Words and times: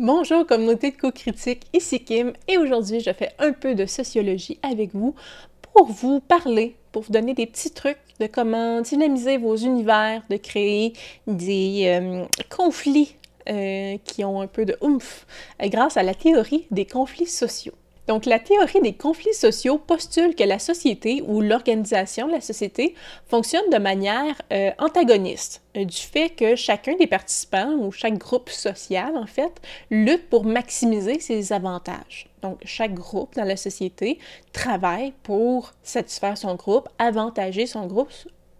Bonjour 0.00 0.46
communauté 0.46 0.92
de 0.92 0.96
co-critique, 0.96 1.66
ici 1.72 1.98
Kim 1.98 2.32
et 2.46 2.56
aujourd'hui 2.56 3.00
je 3.00 3.12
fais 3.12 3.32
un 3.40 3.50
peu 3.52 3.74
de 3.74 3.84
sociologie 3.84 4.60
avec 4.62 4.94
vous 4.94 5.16
pour 5.60 5.90
vous 5.90 6.20
parler, 6.20 6.76
pour 6.92 7.02
vous 7.02 7.12
donner 7.12 7.34
des 7.34 7.46
petits 7.46 7.72
trucs 7.72 7.98
de 8.20 8.28
comment 8.28 8.80
dynamiser 8.80 9.38
vos 9.38 9.56
univers, 9.56 10.22
de 10.30 10.36
créer 10.36 10.92
des 11.26 11.86
euh, 11.86 12.24
conflits 12.48 13.16
euh, 13.48 13.96
qui 14.04 14.24
ont 14.24 14.40
un 14.40 14.46
peu 14.46 14.64
de 14.64 14.76
oomph 14.82 15.26
euh, 15.60 15.66
grâce 15.66 15.96
à 15.96 16.04
la 16.04 16.14
théorie 16.14 16.68
des 16.70 16.86
conflits 16.86 17.26
sociaux. 17.26 17.74
Donc, 18.08 18.24
la 18.24 18.38
théorie 18.38 18.80
des 18.80 18.94
conflits 18.94 19.34
sociaux 19.34 19.76
postule 19.76 20.34
que 20.34 20.42
la 20.42 20.58
société 20.58 21.22
ou 21.26 21.42
l'organisation 21.42 22.26
de 22.26 22.32
la 22.32 22.40
société 22.40 22.94
fonctionne 23.26 23.68
de 23.70 23.76
manière 23.76 24.34
euh, 24.50 24.70
antagoniste, 24.78 25.60
euh, 25.76 25.84
du 25.84 25.96
fait 25.96 26.30
que 26.30 26.56
chacun 26.56 26.96
des 26.96 27.06
participants 27.06 27.74
ou 27.74 27.92
chaque 27.92 28.16
groupe 28.16 28.48
social, 28.48 29.14
en 29.14 29.26
fait, 29.26 29.60
lutte 29.90 30.30
pour 30.30 30.46
maximiser 30.46 31.20
ses 31.20 31.52
avantages. 31.52 32.30
Donc, 32.40 32.58
chaque 32.64 32.94
groupe 32.94 33.34
dans 33.34 33.44
la 33.44 33.58
société 33.58 34.18
travaille 34.54 35.12
pour 35.22 35.74
satisfaire 35.82 36.38
son 36.38 36.54
groupe, 36.54 36.88
avantager 36.98 37.66
son 37.66 37.86
groupe 37.86 38.10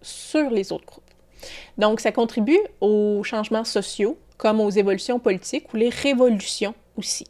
sur 0.03 0.51
les 0.51 0.71
autres 0.71 0.85
groupes. 0.85 1.03
Donc, 1.79 2.01
ça 2.01 2.11
contribue 2.11 2.59
aux 2.81 3.23
changements 3.23 3.63
sociaux, 3.63 4.15
comme 4.37 4.61
aux 4.61 4.69
évolutions 4.69 5.17
politiques 5.17 5.73
ou 5.73 5.77
les 5.77 5.89
révolutions 5.89 6.75
aussi. 6.95 7.25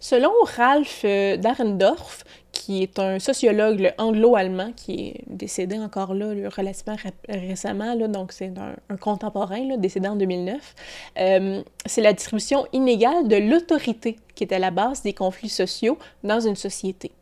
Selon 0.00 0.32
Ralph 0.56 1.02
euh, 1.04 1.36
Dahrendorf, 1.36 2.24
qui 2.52 2.82
est 2.82 2.98
un 2.98 3.18
sociologue 3.18 3.92
anglo-allemand 3.98 4.72
qui 4.74 5.08
est 5.08 5.24
décédé 5.26 5.78
encore 5.78 6.14
là 6.14 6.32
relativement 6.56 6.96
récemment, 7.28 7.94
là, 7.94 8.08
donc 8.08 8.32
c'est 8.32 8.52
un, 8.58 8.96
contemporain 8.96 9.76
décédé 9.76 10.08
en 10.08 10.16
2009, 10.16 10.74
euh, 11.18 11.62
c'est 11.84 12.00
la 12.00 12.12
distribution 12.12 12.66
inégale 12.72 13.28
de 13.28 13.36
l'autorité 13.36 14.16
qui 14.34 14.44
est 14.44 14.52
à 14.52 14.58
la 14.58 14.70
base 14.70 15.02
des 15.02 15.12
conflits 15.12 15.48
sociaux 15.48 15.98
dans 16.24 16.40
une 16.40 16.56
société. 16.56 17.12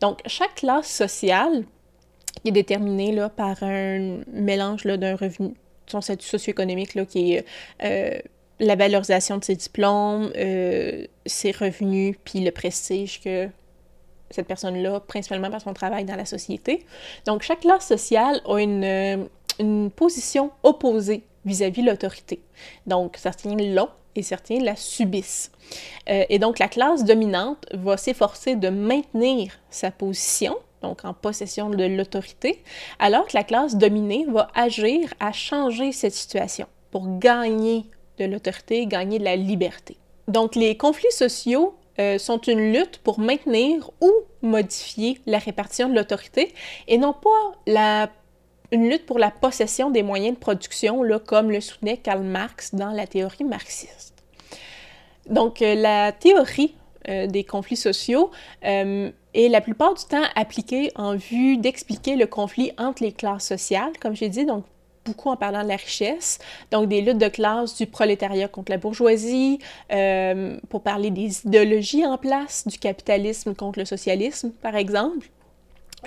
Donc 0.00 0.20
chaque 0.26 0.56
classe 0.56 0.90
sociale 0.90 1.64
est 2.44 2.50
déterminée 2.50 3.12
là, 3.12 3.28
par 3.28 3.62
un 3.62 4.20
mélange 4.32 4.84
d'un 4.84 5.16
revenu, 5.16 5.54
son 5.86 6.00
statut 6.00 6.26
socio-économique 6.26 6.94
là, 6.94 7.04
qui 7.04 7.34
est 7.34 7.44
euh, 7.84 8.18
la 8.60 8.76
valorisation 8.76 9.38
de 9.38 9.44
ses 9.44 9.56
diplômes, 9.56 10.32
euh, 10.36 11.06
ses 11.26 11.52
revenus, 11.52 12.16
puis 12.24 12.40
le 12.40 12.50
prestige 12.50 13.20
que 13.20 13.48
cette 14.30 14.46
personne-là, 14.46 15.00
principalement 15.00 15.50
par 15.50 15.60
son 15.60 15.72
travail 15.72 16.04
dans 16.04 16.16
la 16.16 16.26
société. 16.26 16.84
Donc, 17.24 17.42
chaque 17.42 17.60
classe 17.60 17.86
sociale 17.86 18.42
a 18.46 18.58
une, 18.58 18.84
euh, 18.84 19.24
une 19.58 19.90
position 19.90 20.50
opposée 20.62 21.22
vis-à-vis 21.44 21.82
l'autorité. 21.82 22.40
Donc, 22.86 23.16
certains 23.16 23.56
l'ont 23.56 23.88
et 24.14 24.22
certains 24.22 24.60
la 24.60 24.76
subissent. 24.76 25.52
Euh, 26.08 26.24
et 26.28 26.38
donc, 26.38 26.58
la 26.58 26.68
classe 26.68 27.04
dominante 27.04 27.66
va 27.72 27.96
s'efforcer 27.96 28.56
de 28.56 28.68
maintenir 28.68 29.52
sa 29.70 29.90
position, 29.90 30.56
donc 30.82 31.04
en 31.04 31.14
possession 31.14 31.70
de 31.70 31.84
l'autorité, 31.84 32.62
alors 32.98 33.26
que 33.26 33.36
la 33.36 33.44
classe 33.44 33.76
dominée 33.76 34.26
va 34.28 34.48
agir 34.54 35.14
à 35.20 35.32
changer 35.32 35.92
cette 35.92 36.14
situation 36.14 36.66
pour 36.90 37.18
gagner 37.18 37.84
de 38.18 38.24
l'autorité, 38.24 38.86
gagner 38.86 39.18
de 39.18 39.24
la 39.24 39.36
liberté. 39.36 39.96
Donc 40.28 40.54
les 40.54 40.76
conflits 40.76 41.10
sociaux 41.10 41.74
euh, 41.98 42.18
sont 42.18 42.38
une 42.42 42.72
lutte 42.72 42.98
pour 42.98 43.18
maintenir 43.18 43.90
ou 44.00 44.12
modifier 44.42 45.18
la 45.26 45.38
répartition 45.38 45.88
de 45.88 45.94
l'autorité 45.94 46.54
et 46.86 46.98
non 46.98 47.12
pas 47.12 48.08
une 48.70 48.88
lutte 48.88 49.06
pour 49.06 49.18
la 49.18 49.30
possession 49.30 49.90
des 49.90 50.02
moyens 50.02 50.34
de 50.34 50.38
production, 50.38 51.02
comme 51.26 51.50
le 51.50 51.60
soutenait 51.60 51.96
Karl 51.96 52.22
Marx 52.22 52.74
dans 52.74 52.90
la 52.90 53.06
théorie 53.06 53.44
marxiste. 53.44 54.14
Donc 55.28 55.62
euh, 55.62 55.74
la 55.74 56.12
théorie 56.12 56.74
euh, 57.08 57.26
des 57.26 57.42
conflits 57.42 57.76
sociaux 57.76 58.30
est 58.62 59.48
la 59.48 59.60
plupart 59.60 59.94
du 59.94 60.04
temps 60.04 60.24
appliquée 60.36 60.92
en 60.94 61.16
vue 61.16 61.56
d'expliquer 61.56 62.16
le 62.16 62.26
conflit 62.26 62.72
entre 62.78 63.02
les 63.02 63.12
classes 63.12 63.46
sociales, 63.46 63.92
comme 64.00 64.14
j'ai 64.14 64.28
dit, 64.28 64.44
donc 64.44 64.64
beaucoup 65.08 65.30
en 65.30 65.36
parlant 65.36 65.62
de 65.62 65.68
la 65.68 65.76
richesse, 65.76 66.38
donc 66.70 66.88
des 66.88 67.00
luttes 67.00 67.18
de 67.18 67.28
classe 67.28 67.76
du 67.76 67.86
prolétariat 67.86 68.48
contre 68.48 68.70
la 68.72 68.78
bourgeoisie, 68.78 69.58
euh, 69.92 70.58
pour 70.68 70.82
parler 70.82 71.10
des 71.10 71.46
idéologies 71.46 72.06
en 72.06 72.18
place, 72.18 72.66
du 72.66 72.78
capitalisme 72.78 73.54
contre 73.54 73.78
le 73.78 73.84
socialisme, 73.84 74.50
par 74.62 74.76
exemple. 74.76 75.28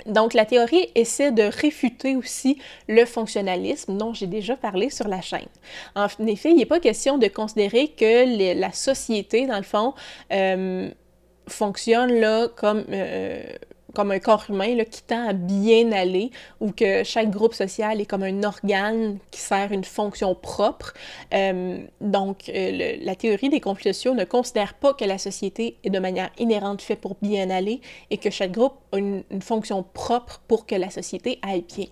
Donc, 0.06 0.32
la 0.32 0.46
théorie 0.46 0.88
essaie 0.94 1.32
de 1.32 1.42
réfuter 1.42 2.16
aussi 2.16 2.58
le 2.88 3.04
fonctionnalisme 3.04 3.98
dont 3.98 4.14
j'ai 4.14 4.26
déjà 4.26 4.56
parlé 4.56 4.88
sur 4.88 5.06
la 5.06 5.20
chaîne. 5.20 5.48
En 5.94 6.06
effet, 6.26 6.50
il 6.50 6.56
n'est 6.56 6.66
pas 6.66 6.80
question 6.80 7.18
de 7.18 7.26
considérer 7.28 7.88
que 7.88 8.58
la 8.58 8.72
société, 8.72 9.46
dans 9.46 9.58
le 9.58 9.62
fond, 9.62 9.92
euh, 10.32 10.90
fonctionne 11.46 12.12
là 12.20 12.48
comme 12.48 12.84
euh, 12.90 13.42
comme 13.94 14.10
un 14.10 14.18
corps 14.18 14.44
humain 14.48 14.74
là, 14.74 14.84
qui 14.84 15.02
tend 15.02 15.28
à 15.28 15.32
bien 15.32 15.92
aller, 15.92 16.30
ou 16.60 16.72
que 16.72 17.04
chaque 17.04 17.30
groupe 17.30 17.54
social 17.54 18.00
est 18.00 18.06
comme 18.06 18.22
un 18.22 18.42
organe 18.42 19.18
qui 19.30 19.40
sert 19.40 19.72
une 19.72 19.84
fonction 19.84 20.34
propre. 20.34 20.94
Euh, 21.34 21.78
donc, 22.00 22.48
euh, 22.48 22.96
la 23.02 23.14
théorie 23.14 23.48
des 23.48 23.60
conflits 23.60 23.94
sociaux 23.94 24.14
ne 24.14 24.24
considère 24.24 24.74
pas 24.74 24.94
que 24.94 25.04
la 25.04 25.18
société 25.18 25.76
est 25.84 25.90
de 25.90 25.98
manière 25.98 26.30
inhérente 26.38 26.82
faite 26.82 27.00
pour 27.00 27.16
bien 27.20 27.50
aller 27.50 27.80
et 28.10 28.18
que 28.18 28.30
chaque 28.30 28.52
groupe 28.52 28.74
a 28.92 28.98
une, 28.98 29.22
fonction 29.40 29.82
propre 29.82 30.40
pour 30.46 30.66
que 30.66 30.74
la 30.74 30.90
société 30.90 31.38
aille 31.42 31.64
bien. 31.74 31.86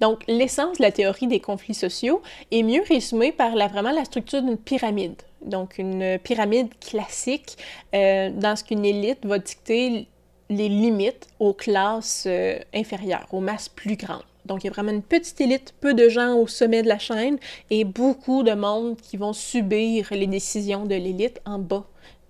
Donc, 0.00 0.24
l'essence 0.26 0.78
de 0.78 0.82
la 0.82 0.90
théorie 0.90 1.26
des 1.26 1.40
conflits 1.40 1.74
sociaux 1.74 2.22
est 2.50 2.62
mieux 2.62 2.82
résumée 2.88 3.30
par 3.30 3.52
vraiment 3.52 3.92
la 3.92 4.04
structure 4.04 4.42
d'une 4.42 4.56
pyramide. 4.56 5.20
Donc, 5.44 5.78
une 5.78 6.18
pyramide 6.18 6.68
classique 6.80 7.56
euh, 7.94 8.30
dans 8.30 8.56
ce 8.56 8.64
qu'une 8.64 8.84
élite 8.84 9.24
va 9.24 9.38
dicter 9.38 10.08
les 10.56 10.68
limites 10.68 11.28
aux 11.38 11.52
classes 11.52 12.24
euh, 12.26 12.58
inférieures, 12.74 13.26
aux 13.32 13.40
masses 13.40 13.68
plus 13.68 13.96
grandes. 13.96 14.22
Donc, 14.44 14.64
il 14.64 14.66
y 14.66 14.70
a 14.70 14.72
vraiment 14.72 14.90
une 14.90 15.02
petite 15.02 15.40
élite, 15.40 15.74
peu 15.80 15.94
de 15.94 16.08
gens 16.08 16.34
au 16.34 16.48
sommet 16.48 16.82
de 16.82 16.88
la 16.88 16.98
chaîne 16.98 17.38
et 17.70 17.84
beaucoup 17.84 18.42
de 18.42 18.52
monde 18.52 18.96
qui 19.00 19.16
vont 19.16 19.32
subir 19.32 20.08
les 20.10 20.26
décisions 20.26 20.84
de 20.84 20.96
l'élite 20.96 21.40
en 21.46 21.58
bas 21.58 21.84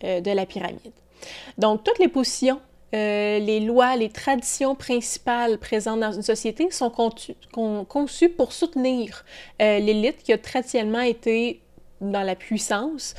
euh, 0.05 0.21
de 0.21 0.31
la 0.31 0.44
pyramide. 0.44 0.93
Donc, 1.56 1.84
toutes 1.84 1.99
les 1.99 2.09
positions, 2.09 2.60
euh, 2.94 3.38
les 3.38 3.60
lois, 3.60 3.97
les 3.97 4.10
traditions 4.10 4.75
principales 4.75 5.56
présentes 5.59 6.00
dans 6.00 6.12
une 6.12 6.22
société 6.22 6.71
sont 6.71 6.91
conçues 6.91 8.28
pour 8.28 8.53
soutenir 8.53 9.25
l'élite 9.59 10.22
qui 10.22 10.34
a 10.34 10.39
traditionnellement 10.39 11.00
été 11.00 11.62
dans 12.03 12.22
la 12.22 12.34
puissance 12.34 13.15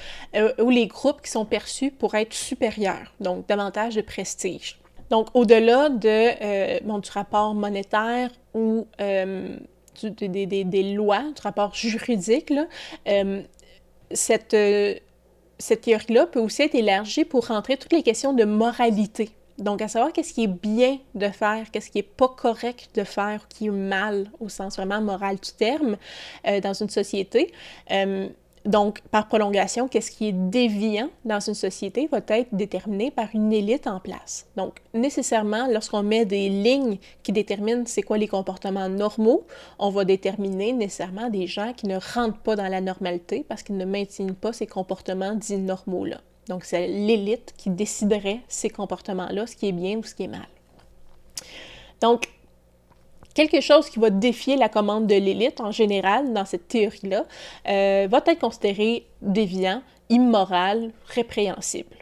ou 0.59 0.70
les 0.70 0.88
groupes 0.88 1.22
qui 1.22 1.31
sont 1.31 1.46
perçus 1.46 1.90
pour 1.90 2.14
être 2.14 2.34
supérieurs, 2.34 3.12
donc 3.20 3.47
davantage 3.47 3.96
de 3.96 4.02
prestige. 4.02 4.78
Donc, 5.09 5.28
au-delà 5.34 5.90
de, 5.90 6.08
euh, 6.08 7.00
du 7.00 7.12
rapport 7.12 7.53
monétaire 7.53 8.30
ou 8.53 8.88
euh, 9.02 9.58
des, 10.02 10.94
lois, 10.96 11.24
du 11.36 11.41
rapport 11.41 11.74
juridique, 11.74 12.53
euh, 13.08 13.41
cette, 14.12 14.56
cette 15.59 15.81
théorie-là 15.81 16.28
peut 16.28 16.40
aussi 16.40 16.64
être 16.64 16.75
élargie 16.75 17.25
pour 17.25 17.47
rentrer 17.47 17.78
toutes 17.78 17.94
les 17.94 18.03
questions 18.03 18.34
de 18.34 18.44
moralité. 18.44 19.30
Donc, 19.59 19.84
à 19.84 19.88
savoir 19.88 20.12
qu'est-ce 20.12 20.34
qui 20.34 20.46
est 20.46 20.47
bien 20.47 20.97
de 21.14 21.28
faire, 21.28 21.70
qu'est-ce 21.72 21.91
qui 21.91 22.00
est 22.00 22.03
pas 22.03 22.28
correct 22.28 22.90
de 22.96 23.03
faire, 23.03 23.47
qui 23.47 23.68
est 23.68 23.72
mal 23.72 24.31
au 24.40 24.50
sens 24.50 24.78
vraiment 24.78 25.00
moral 25.00 25.35
du 25.35 25.52
terme 25.52 25.97
dans 26.44 26.74
une 26.74 26.90
société. 26.90 27.53
Donc, 28.66 29.01
par 29.12 29.28
prolongation, 29.28 29.90
qu'est-ce 29.90 30.09
qui 30.09 30.29
est 30.29 30.34
déviant 30.34 31.09
dans 31.25 31.41
une 31.41 31.53
société 31.53 32.07
va 32.07 32.19
être 32.29 32.56
déterminé 32.56 33.12
par 33.12 33.28
une 33.34 33.51
élite 33.51 33.88
en 33.88 34.00
place. 34.00 34.46
Donc, 34.56 34.79
nécessairement, 34.94 35.68
lorsqu'on 35.68 36.01
met 36.01 36.24
des 36.25 36.47
lignes 36.47 36.97
qui 37.23 37.34
déterminent 37.34 37.84
c'est 37.85 38.03
quoi 38.03 38.18
les 38.18 38.28
comportements 38.28 38.88
normaux, 38.88 39.46
on 39.79 39.90
va 39.90 40.06
déterminer 40.06 40.72
nécessairement 40.72 41.29
des 41.29 41.46
gens 41.46 41.73
qui 41.73 41.88
ne 41.88 41.97
rentrent 41.97 42.40
pas 42.40 42.56
dans 42.56 42.69
la 42.69 42.79
normalité 42.79 43.46
parce 43.47 43.63
qu'ils 43.63 43.78
ne 43.78 43.85
maintiennent 43.85 44.35
pas 44.35 44.53
ces 44.53 44.68
comportements 44.68 45.35
dits 45.35 45.57
normaux-là. 45.57 46.22
Donc, 46.47 46.64
c'est 46.64 46.87
l'élite 46.87 47.53
qui 47.58 47.70
déciderait 47.70 48.40
ces 48.47 48.70
comportements-là, 48.70 49.46
ce 49.46 49.58
qui 49.58 49.67
est 49.67 49.73
bien 49.73 49.97
ou 49.97 50.03
ce 50.03 50.16
qui 50.16 50.23
est 50.23 50.28
mal. 50.28 50.47
Donc, 51.99 52.28
quelque 53.34 53.62
chose 53.62 53.90
qui 53.90 54.00
va 54.00 54.09
défier 54.09 54.56
la 54.56 54.70
commande 54.70 55.08
de 55.08 55.16
l'élite 55.16 55.62
en 55.62 55.72
général 55.72 56.34
dans 56.34 56.46
cette 56.46 56.68
théorie-là 56.68 57.26
euh, 57.68 58.08
va 58.09 58.22
être 58.26 58.40
considéré 58.40 59.06
déviant, 59.22 59.82
immoral, 60.09 60.91
répréhensible. 61.08 61.96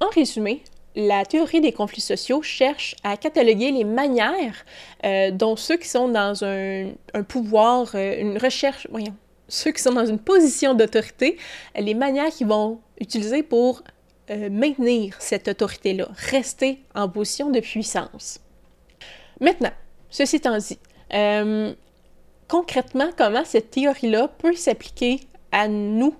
En 0.00 0.08
résumé, 0.08 0.62
la 0.96 1.24
théorie 1.24 1.60
des 1.60 1.72
conflits 1.72 2.00
sociaux 2.00 2.42
cherche 2.42 2.94
à 3.02 3.16
cataloguer 3.16 3.70
les 3.70 3.84
manières 3.84 4.64
euh, 5.04 5.30
dont 5.30 5.56
ceux 5.56 5.76
qui 5.76 5.88
sont 5.88 6.08
dans 6.08 6.44
un, 6.44 6.92
pouvoir, 7.28 7.90
euh, 7.94 8.20
une 8.20 8.38
recherche, 8.38 8.86
voyons, 8.90 9.14
ceux 9.48 9.72
qui 9.72 9.82
sont 9.82 9.92
dans 9.92 10.06
une 10.06 10.18
position 10.18 10.74
d'autorité, 10.74 11.36
les 11.78 11.94
manières 11.94 12.30
qu'ils 12.30 12.46
vont 12.46 12.80
utiliser 13.00 13.42
pour 13.42 13.82
maintenir 14.50 15.16
cette 15.18 15.48
autorité-là, 15.48 16.08
rester 16.30 16.78
en 16.94 17.10
position 17.10 17.50
de 17.50 17.60
puissance. 17.60 18.40
Maintenant, 19.38 19.72
Ceci 20.14 20.36
étant 20.36 20.56
dit, 20.56 20.78
euh, 21.12 21.74
concrètement, 22.46 23.08
comment 23.18 23.44
cette 23.44 23.72
théorie-là 23.72 24.28
peut 24.28 24.54
s'appliquer 24.54 25.18
à 25.50 25.66
nous 25.66 26.14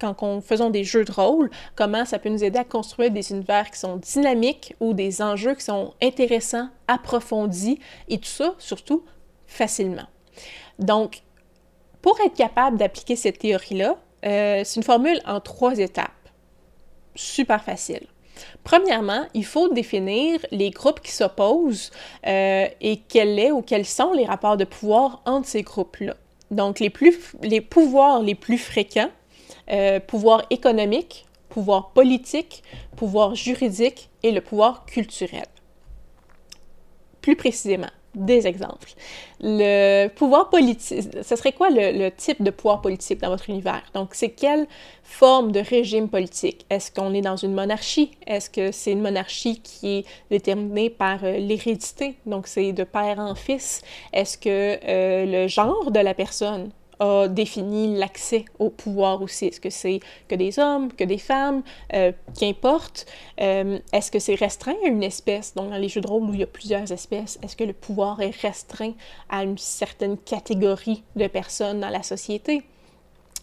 quand 0.00 0.22
on 0.22 0.40
faisons 0.40 0.70
des 0.70 0.82
jeux 0.82 1.04
de 1.04 1.12
rôle, 1.12 1.50
comment 1.76 2.06
ça 2.06 2.18
peut 2.18 2.30
nous 2.30 2.42
aider 2.42 2.58
à 2.58 2.64
construire 2.64 3.10
des 3.10 3.32
univers 3.32 3.70
qui 3.70 3.78
sont 3.78 3.98
dynamiques 3.98 4.74
ou 4.80 4.94
des 4.94 5.20
enjeux 5.20 5.54
qui 5.54 5.62
sont 5.62 5.92
intéressants, 6.02 6.70
approfondis 6.88 7.78
et 8.08 8.16
tout 8.16 8.24
ça, 8.24 8.54
surtout, 8.56 9.04
facilement? 9.46 10.06
Donc, 10.78 11.20
pour 12.00 12.18
être 12.24 12.34
capable 12.34 12.78
d'appliquer 12.78 13.14
cette 13.14 13.40
théorie-là, 13.40 13.98
euh, 14.24 14.62
c'est 14.64 14.76
une 14.76 14.84
formule 14.84 15.20
en 15.26 15.40
trois 15.40 15.78
étapes. 15.78 16.30
Super 17.14 17.62
facile. 17.62 18.06
Premièrement, 18.62 19.26
il 19.34 19.44
faut 19.44 19.68
définir 19.68 20.40
les 20.50 20.70
groupes 20.70 21.00
qui 21.00 21.12
s'opposent 21.12 21.90
euh, 22.26 22.66
et 22.80 22.96
quels 23.08 23.38
est 23.38 23.52
ou 23.52 23.62
quels 23.62 23.86
sont 23.86 24.12
les 24.12 24.24
rapports 24.24 24.56
de 24.56 24.64
pouvoir 24.64 25.22
entre 25.26 25.48
ces 25.48 25.62
groupes-là. 25.62 26.14
Donc, 26.50 26.80
les 26.80 27.60
pouvoirs 27.60 28.22
les 28.22 28.34
plus 28.34 28.58
fréquents, 28.58 29.10
euh, 29.70 29.98
pouvoir 30.00 30.44
économique, 30.50 31.26
pouvoir 31.48 31.90
politique, 31.90 32.62
pouvoir 32.96 33.34
juridique 33.34 34.10
et 34.22 34.32
le 34.32 34.40
pouvoir 34.40 34.84
culturel. 34.86 35.46
Plus 37.20 37.36
précisément, 37.36 37.90
des 38.14 38.46
exemples. 38.46 38.92
Le 39.40 40.08
pouvoir 40.08 40.50
politique, 40.50 41.02
ce 41.22 41.36
serait 41.36 41.52
quoi 41.52 41.68
le, 41.70 42.08
type 42.10 42.42
de 42.42 42.50
pouvoir 42.50 42.80
politique 42.80 43.20
dans 43.20 43.30
votre 43.30 43.50
univers? 43.50 43.82
Donc, 43.94 44.10
c'est 44.12 44.30
quelle 44.30 44.66
forme 45.02 45.52
de 45.52 45.60
régime 45.60 46.08
politique? 46.08 46.64
Est-ce 46.70 46.90
qu'on 46.90 47.12
est 47.14 47.20
dans 47.20 47.36
une 47.36 47.54
monarchie? 47.54 48.12
Est-ce 48.26 48.48
que 48.50 48.72
c'est 48.72 48.92
une 48.92 49.02
monarchie 49.02 49.60
qui 49.60 49.98
est 49.98 50.04
déterminée 50.30 50.90
par 50.90 51.24
euh, 51.24 51.38
l'hérédité? 51.38 52.16
Donc, 52.26 52.46
c'est 52.46 52.72
de 52.72 52.84
père 52.84 53.18
en 53.18 53.34
fils. 53.34 53.82
Est-ce 54.12 54.38
que 54.38 54.48
euh, 54.48 55.26
le 55.26 55.48
genre 55.48 55.90
de 55.90 56.00
la 56.00 56.14
personne 56.14 56.70
a 57.00 57.28
défini 57.28 57.96
l'accès 57.96 58.44
au 58.58 58.70
pouvoir 58.70 59.22
aussi. 59.22 59.46
Est-ce 59.46 59.60
que 59.60 59.70
c'est 59.70 60.00
que 60.28 60.34
des 60.34 60.58
hommes, 60.58 60.92
que 60.92 61.04
des 61.04 61.18
femmes, 61.18 61.62
euh, 61.92 62.12
qu'importe? 62.38 63.06
Euh, 63.40 63.78
est-ce 63.92 64.10
que 64.10 64.18
c'est 64.18 64.34
restreint 64.34 64.76
à 64.84 64.88
une 64.88 65.02
espèce? 65.02 65.54
Donc, 65.54 65.70
dans 65.70 65.76
les 65.76 65.88
jeux 65.88 66.00
de 66.00 66.06
rôle 66.06 66.22
où 66.30 66.34
il 66.34 66.40
y 66.40 66.42
a 66.42 66.46
plusieurs 66.46 66.90
espèces, 66.92 67.38
est-ce 67.42 67.56
que 67.56 67.64
le 67.64 67.72
pouvoir 67.72 68.20
est 68.20 68.34
restreint 68.40 68.92
à 69.28 69.44
une 69.44 69.58
certaine 69.58 70.16
catégorie 70.18 71.02
de 71.16 71.26
personnes 71.26 71.80
dans 71.80 71.90
la 71.90 72.02
société? 72.02 72.62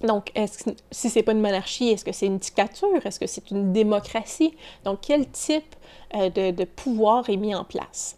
Donc, 0.01 0.31
est-ce 0.33 0.71
si 0.89 1.09
c'est 1.09 1.21
pas 1.21 1.33
une 1.33 1.41
monarchie, 1.41 1.89
est-ce 1.89 2.03
que 2.03 2.11
c'est 2.11 2.25
une 2.25 2.39
dictature? 2.39 3.05
Est-ce 3.05 3.19
que 3.19 3.27
c'est 3.27 3.51
une 3.51 3.71
démocratie? 3.71 4.55
Donc, 4.83 4.99
quel 5.01 5.29
type 5.29 5.75
euh, 6.15 6.29
de 6.29 6.63
pouvoir 6.63 7.29
est 7.29 7.37
mis 7.37 7.53
en 7.53 7.63
place? 7.63 8.17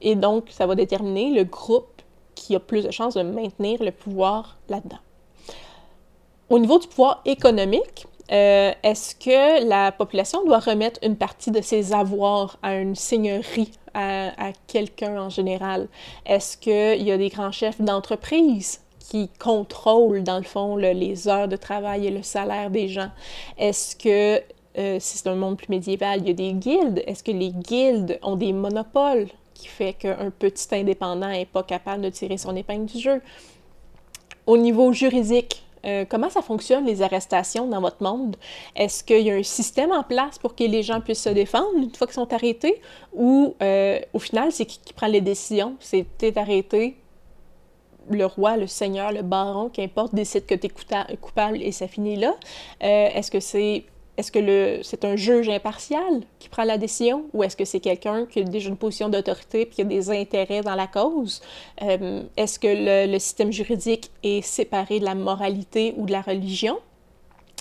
Et 0.00 0.16
donc, 0.16 0.48
ça 0.50 0.66
va 0.66 0.74
déterminer 0.74 1.30
le 1.30 1.44
groupe 1.44 1.93
qui 2.44 2.54
a 2.54 2.60
plus 2.60 2.84
de 2.84 2.90
chances 2.90 3.14
de 3.14 3.22
maintenir 3.22 3.82
le 3.82 3.90
pouvoir 3.90 4.58
là-dedans. 4.68 4.98
Au 6.50 6.58
niveau 6.58 6.78
du 6.78 6.86
pouvoir 6.86 7.22
économique, 7.24 8.06
euh, 8.30 8.72
est-ce 8.82 9.14
que 9.14 9.66
la 9.66 9.92
population 9.92 10.44
doit 10.44 10.58
remettre 10.58 11.00
une 11.02 11.16
partie 11.16 11.50
de 11.50 11.62
ses 11.62 11.94
avoirs 11.94 12.58
à 12.62 12.74
une 12.76 12.94
seigneurie, 12.94 13.72
à, 13.94 14.52
quelqu'un 14.66 15.22
en 15.22 15.30
général? 15.30 15.88
Est-ce 16.26 16.58
qu'il 16.58 17.02
y 17.02 17.10
a 17.10 17.16
des 17.16 17.30
grands 17.30 17.52
chefs 17.52 17.80
d'entreprise 17.80 18.80
qui 18.98 19.30
contrôlent, 19.38 20.22
dans 20.22 20.38
le 20.38 20.44
fond, 20.44 20.76
les 20.76 21.28
heures 21.28 21.48
de 21.48 21.56
travail 21.56 22.06
et 22.08 22.10
le 22.10 22.22
salaire 22.22 22.70
des 22.70 22.88
gens? 22.88 23.10
Est-ce 23.56 23.96
que, 23.96 24.42
euh, 24.78 24.98
si 25.00 25.16
c'est 25.16 25.28
un 25.28 25.34
monde 25.34 25.56
plus 25.56 25.70
médiéval, 25.70 26.20
il 26.20 26.28
y 26.28 26.30
a 26.30 26.34
des 26.34 26.52
guildes? 26.52 27.02
Est-ce 27.06 27.22
que 27.22 27.32
les 27.32 27.52
guildes 27.52 28.18
ont 28.22 28.36
des 28.36 28.52
monopoles? 28.52 29.28
Qui 29.54 29.68
fait 29.68 29.94
qu'un 29.94 30.30
petit 30.30 30.66
indépendant 30.74 31.28
n'est 31.28 31.46
pas 31.46 31.62
capable 31.62 32.02
de 32.02 32.10
tirer 32.10 32.36
son 32.36 32.54
épingle 32.56 32.86
du 32.86 32.98
jeu. 32.98 33.22
Au 34.46 34.58
niveau 34.58 34.92
juridique, 34.92 35.64
euh, 35.86 36.04
comment 36.08 36.30
ça 36.30 36.42
fonctionne 36.42 36.86
les 36.86 37.02
arrestations 37.02 37.66
dans 37.66 37.80
votre 37.80 38.02
monde? 38.02 38.36
Est-ce 38.74 39.04
qu'il 39.04 39.20
y 39.20 39.30
a 39.30 39.34
un 39.34 39.42
système 39.42 39.92
en 39.92 40.02
place 40.02 40.38
pour 40.38 40.54
que 40.54 40.64
les 40.64 40.82
gens 40.82 41.00
puissent 41.00 41.22
se 41.22 41.28
défendre 41.28 41.68
une 41.76 41.94
fois 41.94 42.06
qu'ils 42.06 42.14
sont 42.14 42.32
arrêtés? 42.32 42.80
Ou 43.12 43.54
euh, 43.62 44.00
au 44.12 44.18
final, 44.18 44.50
c'est 44.52 44.66
qui, 44.66 44.80
qui, 44.84 44.92
prend 44.92 45.06
les 45.06 45.20
décisions? 45.20 45.76
C'est 45.80 46.06
t'es 46.18 46.36
arrêté, 46.38 46.96
le 48.10 48.26
roi, 48.26 48.56
le 48.56 48.66
seigneur, 48.66 49.12
le 49.12 49.22
baron, 49.22 49.68
qu'importe, 49.68 50.14
décide 50.14 50.46
que 50.46 50.54
tu 50.54 50.66
es 50.66 51.16
coupable 51.16 51.62
et 51.62 51.72
ça 51.72 51.88
finit 51.88 52.16
là. 52.16 52.34
Euh, 52.82 53.08
est-ce 53.14 53.30
que 53.30 53.40
c'est 53.40 53.84
est-ce 54.16 54.30
que 54.30 54.82
c'est 54.82 55.04
un 55.04 55.16
juge 55.16 55.48
impartial 55.48 56.22
qui 56.38 56.48
prend 56.48 56.62
la 56.62 56.78
décision 56.78 57.24
ou 57.32 57.42
est-ce 57.42 57.56
que 57.56 57.64
c'est 57.64 57.80
quelqu'un 57.80 58.26
qui 58.26 58.40
a 58.40 58.44
déjà 58.44 58.68
une 58.68 58.76
position 58.76 59.08
d'autorité 59.08 59.62
et 59.62 59.68
qui 59.68 59.82
a 59.82 59.84
des 59.84 60.10
intérêts 60.10 60.60
dans 60.60 60.76
la 60.76 60.86
cause? 60.86 61.42
Euh, 61.82 62.22
est-ce 62.36 62.58
que 62.60 63.08
le, 63.10 63.18
système 63.18 63.52
juridique 63.52 64.10
est 64.22 64.42
séparé 64.42 65.00
de 65.00 65.04
la 65.04 65.16
moralité 65.16 65.94
ou 65.96 66.06
de 66.06 66.12
la 66.12 66.20
religion? 66.20 66.78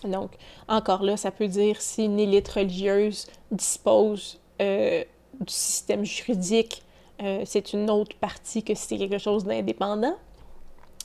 Donc, 0.04 0.32
encore 0.68 1.02
là, 1.02 1.18
ça 1.18 1.32
peut 1.32 1.48
dire 1.48 1.82
si 1.82 2.06
une 2.06 2.20
élite 2.20 2.50
religieuse 2.50 3.28
dispose 3.52 4.40
euh, 4.62 5.04
du 5.40 5.54
système 5.54 6.06
juridique, 6.06 6.84
euh, 7.24 7.42
c'est 7.46 7.74
une 7.74 7.90
autre 7.90 8.16
partie 8.18 8.64
que 8.64 8.76
si 8.76 8.86
c'est 8.88 8.98
quelque 8.98 9.18
chose 9.18 9.44
d'indépendant. 9.46 10.16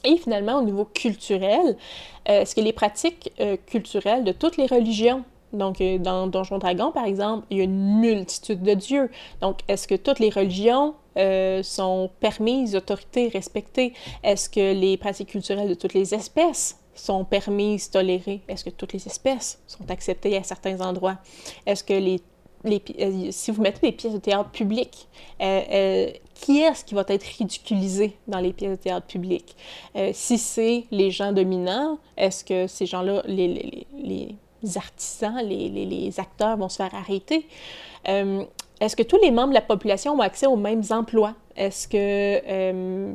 Et 0.05 0.17
finalement, 0.19 0.59
au 0.59 0.63
niveau 0.63 0.85
culturel, 0.85 1.77
est-ce 2.25 2.55
que 2.55 2.61
les 2.61 2.73
pratiques 2.73 3.33
culturelles 3.67 4.23
de 4.23 4.31
toutes 4.31 4.57
les 4.57 4.67
religions 4.67 5.25
donc, 5.53 5.81
euh, 5.81 5.99
dans 5.99 6.27
Donjon 6.27 6.59
Dragon, 6.59 6.93
par 6.93 7.05
exemple, 7.05 7.47
il 7.51 7.59
y 7.59 7.61
a 7.61 7.65
une 7.65 8.01
multitude 8.01 8.63
de 8.63 8.75
dieux. 8.75 9.11
Donc, 9.41 9.61
est-ce 9.69 9.89
que 9.89 9.95
toutes 9.95 10.19
les 10.19 10.31
religions 10.31 10.95
euh, 11.17 11.63
sont 11.63 12.11
permises, 12.21 12.77
autorités, 12.77 13.29
respectées? 13.29 13.95
Est-ce 14.23 14.51
que 14.51 14.73
les 14.75 14.97
pratiques 14.97 15.31
culturelles 15.31 15.69
de 15.69 15.75
toutes 15.75 15.95
les 15.95 16.15
espèces 16.15 16.79
sont 16.95 17.25
permises, 17.25 17.91
tolérées? 17.91 18.43
Est-ce 18.49 18.65
que 18.65 18.71
toutes 18.71 18.93
les 18.93 19.07
espèces 19.07 19.61
sont 19.67 19.91
acceptées 19.91 20.37
à 20.37 20.43
certains 20.43 20.81
endroits? 20.81 21.19
Est-ce 21.65 21.83
que 21.83 21.95
les, 21.95 22.21
euh, 22.67 23.29
si 23.31 23.51
vous 23.51 23.63
mettez 23.63 23.91
des 23.91 23.93
pièces 23.93 24.13
de 24.13 24.19
théâtre 24.19 24.51
publiques, 24.51 25.09
qui 25.39 26.61
est-ce 26.61 26.85
qui 26.85 26.95
va 26.95 27.05
être 27.09 27.25
ridiculisé 27.39 28.17
dans 28.27 28.39
les 28.39 28.53
pièces 28.53 28.73
de 28.73 28.83
théâtre 28.83 29.07
publiques? 29.07 29.57
si 30.13 30.39
c'est 30.39 30.85
les 30.91 31.11
gens 31.11 31.33
dominants, 31.33 31.99
est-ce 32.17 32.45
que 32.45 32.67
ces 32.67 32.87
gens-là, 32.87 33.23
les, 33.27 33.87
les 33.97 34.37
artisans, 34.77 35.41
les, 35.45 36.13
acteurs 36.19 36.57
vont 36.57 36.69
se 36.69 36.77
faire 36.77 36.95
arrêter. 36.95 37.47
Euh, 38.09 38.45
est-ce 38.81 38.97
que 38.97 39.03
tous 39.03 39.19
les 39.19 39.31
membres 39.31 39.51
de 39.51 39.55
la 39.55 39.61
population 39.61 40.15
ont 40.15 40.21
accès 40.21 40.47
aux 40.47 40.57
mêmes 40.57 40.83
emplois? 40.91 41.35
Est-ce 41.57 41.89
que 41.89 41.97
euh, 41.97 43.13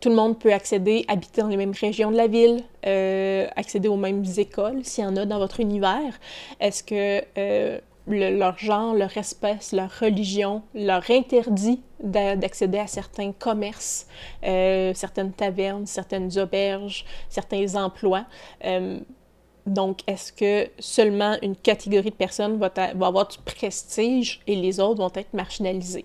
tout 0.00 0.08
le 0.08 0.14
monde 0.14 0.38
peut 0.38 0.52
accéder, 0.52 1.04
habiter 1.08 1.42
dans 1.42 1.48
les 1.48 1.56
mêmes 1.56 1.74
régions 1.78 2.10
de 2.10 2.16
la 2.16 2.28
ville, 2.28 2.62
euh, 2.86 3.46
accéder 3.56 3.88
aux 3.88 3.96
mêmes 3.96 4.24
écoles 4.36 4.84
s'il 4.84 5.04
y 5.04 5.06
en 5.06 5.16
a 5.16 5.26
dans 5.26 5.38
votre 5.38 5.60
univers? 5.60 6.18
Est-ce 6.60 6.82
que 6.84 7.80
leur 8.08 8.58
genre, 8.58 8.94
leur 8.94 9.16
espèce, 9.16 9.72
leur 9.72 9.90
religion 10.00 10.62
leur 10.74 11.08
interdit 11.08 11.80
d'accéder 12.00 12.78
à 12.78 12.88
certains 12.88 13.30
commerces, 13.30 14.08
certaines 14.42 15.32
tavernes, 15.32 15.86
certaines 15.86 16.36
auberges, 16.38 17.04
certains 17.28 17.76
emplois? 17.76 18.26
Donc, 19.66 20.00
est-ce 20.06 20.32
que 20.32 20.68
seulement 20.78 21.36
une 21.42 21.54
catégorie 21.54 22.10
de 22.10 22.16
personnes 22.16 22.58
va, 22.58 22.70
avoir 23.00 23.28
du 23.28 23.38
prestige 23.38 24.40
et 24.46 24.56
les 24.56 24.80
autres 24.80 25.00
vont 25.00 25.12
être 25.14 25.32
marginalisées? 25.34 26.04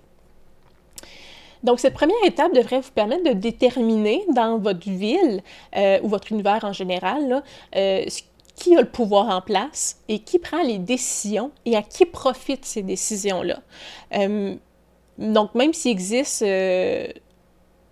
Donc, 1.64 1.80
cette 1.80 1.96
première 1.96 2.24
étape 2.24 2.54
devrait 2.54 2.82
vous 2.82 2.92
permettre 2.92 3.24
de 3.24 3.34
déterminer 3.34 4.24
dans 4.34 4.60
votre 4.60 4.88
ville 4.88 5.42
euh, 5.76 6.00
ou 6.04 6.08
votre 6.08 6.32
univers 6.32 6.64
en 6.64 6.72
général 6.72 7.44
euh, 7.76 8.06
qui 8.56 8.76
a 8.76 8.82
le 8.82 8.88
pouvoir 8.88 9.30
en 9.36 9.42
place 9.42 10.00
et 10.08 10.20
qui 10.20 10.38
prend 10.38 10.62
les 10.62 10.78
décisions 10.78 11.52
et 11.66 11.76
à 11.76 11.82
qui 11.82 12.06
profitent 12.06 12.66
ces 12.66 12.84
décisions-là. 12.84 13.60
Euh, 14.16 14.56
donc, 15.18 15.56
même 15.56 15.74
s'il 15.74 15.92
existe 15.92 16.44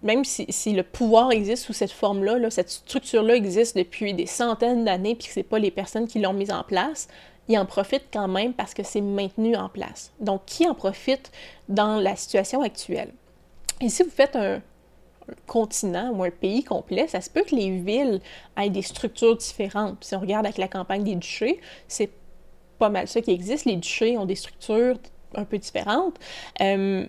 même 0.05 0.24
si, 0.24 0.71
le 0.71 0.83
pouvoir 0.83 1.31
existe 1.31 1.65
sous 1.65 1.74
cette 1.74 1.91
forme-là, 1.91 2.50
cette 2.51 2.69
structure-là 2.69 3.35
existe 3.35 3.75
depuis 3.75 4.13
des 4.13 4.27
centaines 4.27 4.85
d'années, 4.85 5.15
puis 5.15 5.27
que 5.27 5.33
ce 5.33 5.39
pas 5.41 5.59
les 5.59 5.71
personnes 5.71 6.07
qui 6.07 6.19
l'ont 6.19 6.31
mise 6.31 6.51
en 6.51 6.63
place, 6.63 7.07
ils 7.47 7.57
en 7.57 7.65
profitent 7.65 8.07
quand 8.13 8.27
même 8.27 8.53
parce 8.53 8.74
que 8.74 8.83
c'est 8.83 9.01
maintenu 9.01 9.55
en 9.55 9.67
place. 9.67 10.12
Donc, 10.19 10.45
qui 10.45 10.67
en 10.67 10.75
profite 10.75 11.31
dans 11.69 12.00
la 12.00 12.15
situation 12.15 12.62
actuelle? 12.62 13.12
Et 13.81 13.89
si 13.89 14.03
vous 14.03 14.09
faites 14.09 14.35
un, 14.35 14.62
continent 15.47 16.12
ou 16.12 16.24
un 16.24 16.29
pays 16.29 16.63
complet, 16.63 17.07
ça 17.07 17.19
se 17.19 17.31
peut 17.31 17.43
que 17.43 17.55
les 17.55 17.71
villes 17.79 18.21
aient 18.62 18.69
des 18.69 18.83
structures 18.83 19.35
différentes. 19.35 20.03
Si 20.03 20.15
on 20.15 20.19
regarde 20.19 20.45
avec 20.45 20.59
la 20.59 20.67
campagne 20.67 21.03
des 21.03 21.15
duchés, 21.15 21.59
c'est 21.88 22.12
pas 22.77 22.89
mal 22.89 23.07
ça 23.07 23.21
qui 23.21 23.31
existe. 23.31 23.65
Les 23.65 23.75
duchés 23.75 24.19
ont 24.19 24.27
des 24.27 24.35
structures 24.35 24.97
un 25.33 25.45
peu 25.45 25.57
différentes. 25.57 26.19
Euh, 26.62 27.07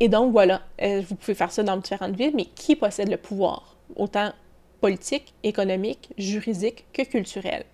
et 0.00 0.08
donc, 0.08 0.32
voilà, 0.32 0.62
euh, 0.82 1.02
vous 1.06 1.14
pouvez 1.14 1.34
faire 1.34 1.52
ça 1.52 1.62
dans 1.62 1.76
différentes 1.76 2.16
villes, 2.16 2.32
mais 2.34 2.46
qui 2.46 2.74
possède 2.74 3.10
le 3.10 3.18
pouvoir, 3.18 3.76
autant 3.96 4.32
politique, 4.80 5.34
économique, 5.42 6.08
juridique 6.16 6.86
que 6.92 7.02
culturel? 7.02 7.64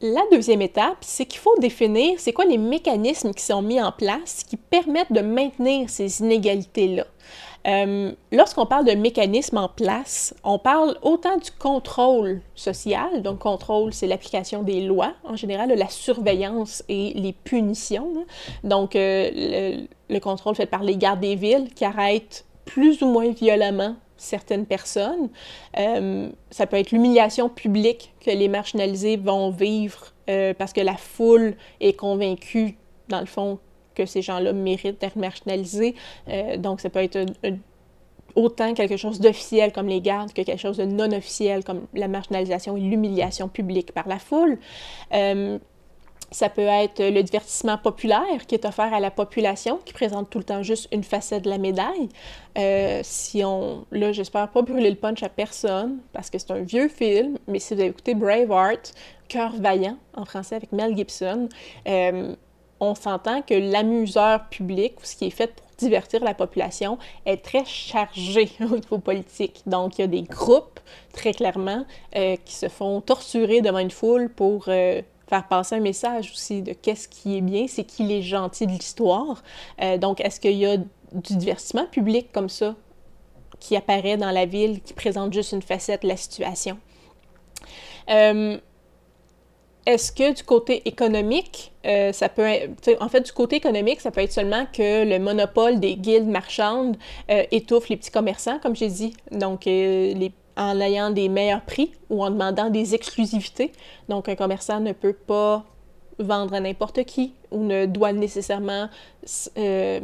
La 0.00 0.20
deuxième 0.30 0.62
étape, 0.62 0.98
c'est 1.00 1.24
qu'il 1.24 1.40
faut 1.40 1.58
définir 1.58 2.18
c'est 2.18 2.32
quoi 2.32 2.44
les 2.44 2.58
mécanismes 2.58 3.32
qui 3.32 3.42
sont 3.42 3.62
mis 3.62 3.80
en 3.80 3.90
place 3.90 4.44
qui 4.44 4.56
permettent 4.56 5.12
de 5.12 5.20
maintenir 5.20 5.88
ces 5.88 6.20
inégalités-là. 6.20 7.06
Euh, 7.66 8.12
lorsqu'on 8.30 8.66
parle 8.66 8.84
de 8.84 8.92
mécanismes 8.92 9.56
en 9.56 9.68
place, 9.68 10.34
on 10.44 10.58
parle 10.58 10.98
autant 11.00 11.38
du 11.38 11.50
contrôle 11.50 12.42
social, 12.54 13.22
donc 13.22 13.38
contrôle, 13.38 13.94
c'est 13.94 14.06
l'application 14.06 14.62
des 14.62 14.82
lois 14.82 15.14
en 15.24 15.36
général, 15.36 15.72
la 15.72 15.88
surveillance 15.88 16.84
et 16.90 17.14
les 17.14 17.32
punitions. 17.32 18.26
Donc, 18.62 18.96
euh, 18.96 19.86
le, 20.08 20.14
le, 20.14 20.20
contrôle 20.20 20.54
fait 20.54 20.66
par 20.66 20.82
les 20.82 20.96
gardes 20.96 21.20
des 21.20 21.36
villes 21.36 21.68
qui 21.74 21.84
arrêtent 21.84 22.44
plus 22.64 23.02
ou 23.02 23.06
moins 23.06 23.30
violemment 23.30 23.96
certaines 24.16 24.66
personnes. 24.66 25.28
Euh, 25.78 26.28
ça 26.50 26.66
peut 26.66 26.76
être 26.76 26.90
l'humiliation 26.92 27.48
publique 27.48 28.14
que 28.24 28.30
les 28.30 28.48
marginalisés 28.48 29.16
vont 29.16 29.50
vivre 29.50 30.12
euh, 30.28 30.54
parce 30.54 30.72
que 30.72 30.80
la 30.80 30.96
foule 30.96 31.56
est 31.80 31.94
convaincue, 31.94 32.76
dans 33.08 33.20
le 33.20 33.26
fond, 33.26 33.58
que 33.94 34.06
ces 34.06 34.22
gens-là 34.22 34.52
méritent 34.52 35.00
d'être 35.00 35.16
marginalisés. 35.16 35.94
Euh, 36.28 36.56
donc, 36.56 36.80
ça 36.80 36.90
peut 36.90 37.02
être 37.02 37.26
autant 38.34 38.74
quelque 38.74 38.96
chose 38.96 39.20
d'officiel 39.20 39.72
comme 39.72 39.86
les 39.86 40.00
gardes 40.00 40.32
que 40.32 40.42
quelque 40.42 40.60
chose 40.60 40.78
de 40.78 40.84
non 40.84 41.12
officiel 41.12 41.62
comme 41.62 41.86
la 41.94 42.08
marginalisation 42.08 42.76
et 42.76 42.80
l'humiliation 42.80 43.48
publique 43.48 43.92
par 43.92 44.08
la 44.08 44.18
foule. 44.18 44.58
Ça 46.34 46.48
peut 46.48 46.62
être 46.62 47.00
le 47.00 47.22
divertissement 47.22 47.78
populaire 47.78 48.44
qui 48.48 48.56
est 48.56 48.64
offert 48.64 48.92
à 48.92 48.98
la 48.98 49.12
population, 49.12 49.78
qui 49.84 49.92
présente 49.92 50.30
tout 50.30 50.38
le 50.38 50.44
temps 50.44 50.64
juste 50.64 50.88
une 50.90 51.04
facette 51.04 51.44
de 51.44 51.48
la 51.48 51.58
médaille. 51.58 52.08
Euh, 52.58 53.02
si 53.04 53.44
on, 53.44 53.84
là, 53.92 54.10
j'espère 54.10 54.48
pas 54.48 54.62
brûler 54.62 54.90
le 54.90 54.96
punch 54.96 55.22
à 55.22 55.28
personne, 55.28 55.98
parce 56.12 56.30
que 56.30 56.38
c'est 56.38 56.50
un 56.50 56.62
vieux 56.62 56.88
film, 56.88 57.38
mais 57.46 57.60
si 57.60 57.72
vous 57.72 57.80
avez 57.80 57.90
écouté 57.90 58.16
Braveheart, 58.16 58.94
Cœur 59.28 59.52
vaillant, 59.54 59.96
en 60.16 60.24
français 60.24 60.56
avec 60.56 60.72
Mel 60.72 60.96
Gibson, 60.96 61.48
euh, 61.86 62.34
on 62.80 62.96
s'entend 62.96 63.40
que 63.42 63.54
l'amuseur 63.54 64.48
public, 64.48 64.94
ou 65.00 65.04
ce 65.04 65.14
qui 65.14 65.26
est 65.26 65.30
fait 65.30 65.54
pour 65.54 65.66
divertir 65.78 66.24
la 66.24 66.34
population, 66.34 66.98
est 67.26 67.44
très 67.44 67.64
chargé 67.64 68.50
au 68.60 68.74
niveau 68.74 68.98
politique. 68.98 69.62
Donc, 69.66 69.98
il 69.98 70.00
y 70.00 70.04
a 70.04 70.08
des 70.08 70.22
groupes, 70.22 70.80
très 71.12 71.32
clairement, 71.32 71.84
euh, 72.16 72.34
qui 72.44 72.54
se 72.54 72.68
font 72.68 73.00
torturer 73.00 73.60
devant 73.60 73.78
une 73.78 73.92
foule 73.92 74.28
pour 74.30 74.68
faire 75.28 75.46
passer 75.48 75.76
un 75.76 75.80
message 75.80 76.30
aussi 76.32 76.62
de 76.62 76.72
qu'est-ce 76.72 77.08
qui 77.08 77.38
est 77.38 77.40
bien, 77.40 77.66
c'est 77.68 77.84
qui 77.84 78.12
est 78.12 78.22
gentil 78.22 78.66
de 78.66 78.72
l'histoire. 78.72 79.42
Euh, 79.80 79.98
donc, 79.98 80.20
est-ce 80.20 80.40
qu'il 80.40 80.56
y 80.56 80.66
a 80.66 80.76
du 80.76 81.36
divertissement 81.36 81.86
public 81.86 82.30
comme 82.32 82.48
ça 82.48 82.74
qui 83.60 83.76
apparaît 83.76 84.16
dans 84.16 84.30
la 84.30 84.46
ville, 84.46 84.80
qui 84.80 84.92
présente 84.92 85.32
juste 85.32 85.52
une 85.52 85.62
facette 85.62 86.02
de 86.02 86.08
la 86.08 86.16
situation? 86.16 86.78
Euh, 88.10 88.58
est-ce 89.86 90.12
que 90.12 90.34
du 90.34 90.42
côté 90.42 90.82
économique, 90.86 91.72
euh, 91.86 92.12
ça 92.12 92.28
peut 92.28 92.46
être, 92.46 92.96
en 93.00 93.08
fait, 93.08 93.20
du 93.20 93.32
côté 93.32 93.56
économique, 93.56 94.00
ça 94.00 94.10
peut 94.10 94.22
être 94.22 94.32
seulement 94.32 94.66
que 94.72 95.04
le 95.04 95.18
monopole 95.18 95.78
des 95.78 95.96
guildes 95.96 96.28
marchandes 96.28 96.96
étouffe 97.28 97.88
les 97.90 97.96
petits 97.96 98.10
commerçants, 98.10 98.58
comme 98.58 98.74
j'ai 98.74 98.88
dit. 98.88 99.14
Donc, 99.30 99.66
les 99.66 100.32
en 100.56 100.80
ayant 100.80 101.10
des 101.10 101.28
meilleurs 101.28 101.62
prix 101.62 101.92
ou 102.10 102.24
en 102.24 102.30
demandant 102.30 102.70
des 102.70 102.94
exclusivités. 102.94 103.72
Donc, 104.08 104.28
un 104.28 104.36
commerçant 104.36 104.80
ne 104.80 104.92
peut 104.92 105.12
pas 105.12 105.64
vendre 106.18 106.54
à 106.54 106.60
n'importe 106.60 107.04
qui 107.04 107.34
ou 107.50 107.64
ne 107.64 107.86
doit 107.86 108.12
nécessairement 108.12 108.88
euh, 109.58 110.00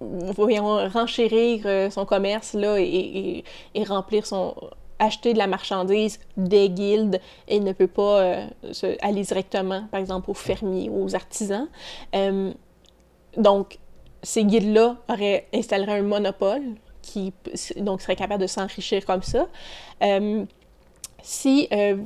renchérir 0.00 1.62
euh, 1.64 1.90
son 1.90 2.04
commerce 2.04 2.54
là, 2.54 2.76
et, 2.78 3.44
remplir 3.86 4.26
son 4.26 4.54
acheter 4.98 5.34
de 5.34 5.38
la 5.38 5.46
marchandise 5.46 6.18
des 6.38 6.70
guildes 6.70 7.20
et 7.48 7.60
ne 7.60 7.72
peut 7.72 7.86
pas 7.86 8.20
euh, 8.20 8.46
aller 9.02 9.22
directement, 9.22 9.86
par 9.90 10.00
exemple, 10.00 10.30
aux 10.30 10.34
fermiers 10.34 10.88
ou 10.88 11.04
aux 11.04 11.14
artisans. 11.14 11.68
donc, 13.36 13.78
ces 14.22 14.44
guildes-là 14.44 14.96
installé 15.52 15.92
un 15.92 16.02
monopole 16.02 16.62
qui 17.06 17.32
donc 17.76 18.00
serait 18.02 18.16
capable 18.16 18.42
de 18.42 18.46
s'enrichir 18.46 19.04
comme 19.06 19.22
ça. 19.22 19.46
Si 21.22 21.68
euh, 21.72 21.96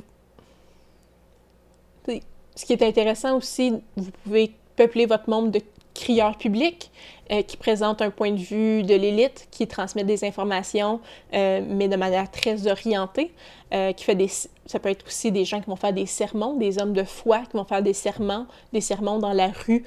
ce 2.55 2.65
qui 2.65 2.73
est 2.73 2.83
intéressant 2.83 3.37
aussi, 3.37 3.73
vous 3.95 4.11
pouvez 4.23 4.51
peupler 4.75 5.05
votre 5.05 5.29
monde 5.29 5.51
de 5.51 5.61
crieurs 5.93 6.37
publics 6.37 6.91
euh, 7.31 7.43
qui 7.43 7.55
présentent 7.55 8.01
un 8.01 8.09
point 8.09 8.31
de 8.31 8.41
vue 8.41 8.83
de 8.83 8.93
l'élite, 8.93 9.47
qui 9.51 9.65
transmettent 9.65 10.05
des 10.05 10.25
informations, 10.25 10.99
euh, 11.33 11.61
mais 11.65 11.87
de 11.87 11.95
manière 11.95 12.29
très 12.29 12.67
orientée, 12.67 13.31
euh, 13.73 13.93
qui 13.93 14.03
fait 14.03 14.15
des... 14.15 14.27
Ça 14.27 14.79
peut 14.79 14.89
être 14.89 15.05
aussi 15.07 15.31
des 15.31 15.45
gens 15.45 15.61
qui 15.61 15.69
vont 15.69 15.77
faire 15.77 15.93
des 15.93 16.05
sermons, 16.05 16.57
des 16.57 16.81
hommes 16.81 16.91
de 16.91 17.03
foi 17.03 17.39
qui 17.49 17.55
vont 17.55 17.63
faire 17.63 17.81
des 17.81 17.93
sermons, 17.93 18.47
des 18.73 18.81
sermons 18.81 19.17
dans 19.17 19.31
la 19.31 19.49
rue 19.49 19.83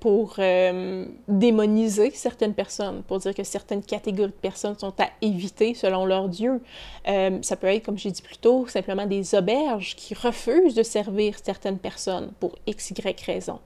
pour 0.00 0.36
démoniser 1.28 2.10
certaines 2.10 2.52
personnes, 2.52 3.02
pour 3.06 3.18
dire 3.18 3.34
que 3.34 3.44
certaines 3.44 3.82
catégories 3.82 4.30
de 4.30 4.32
personnes 4.32 4.78
sont 4.78 4.92
à 5.00 5.08
éviter 5.22 5.72
selon 5.74 6.04
leur 6.04 6.28
Dieu. 6.28 6.60
ça 7.06 7.56
peut 7.56 7.68
être, 7.68 7.86
comme 7.86 7.96
j'ai 7.96 8.10
dit 8.10 8.20
plus 8.20 8.36
tôt, 8.36 8.66
simplement 8.66 9.06
des 9.06 9.34
auberges 9.34 9.96
qui 9.96 10.12
refusent 10.12 10.74
de 10.74 10.82
servir 10.82 11.36
certaines 11.42 11.78
personnes 11.78 12.32
pour 12.40 12.56
x, 12.66 12.90
y 12.90 13.24
raison. 13.24 13.58